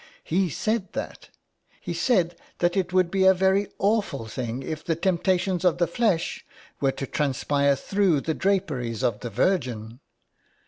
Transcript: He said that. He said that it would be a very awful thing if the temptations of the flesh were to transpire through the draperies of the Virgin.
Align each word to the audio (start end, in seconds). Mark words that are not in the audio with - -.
He 0.23 0.49
said 0.49 0.93
that. 0.93 1.29
He 1.79 1.93
said 1.93 2.35
that 2.57 2.75
it 2.75 2.91
would 2.91 3.11
be 3.11 3.23
a 3.27 3.35
very 3.35 3.67
awful 3.77 4.25
thing 4.25 4.63
if 4.63 4.83
the 4.83 4.95
temptations 4.95 5.63
of 5.63 5.77
the 5.77 5.85
flesh 5.85 6.43
were 6.79 6.93
to 6.93 7.05
transpire 7.05 7.75
through 7.75 8.21
the 8.21 8.33
draperies 8.33 9.03
of 9.03 9.19
the 9.19 9.29
Virgin. 9.29 9.99